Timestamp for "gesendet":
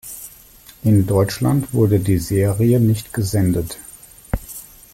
3.13-3.77